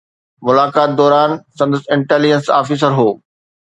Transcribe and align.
ملاقات 0.47 0.95
دوران 1.01 1.31
سندس 1.59 1.87
انٽيليجنس 1.95 2.53
آفيسر 2.61 3.01
هو 3.01 3.09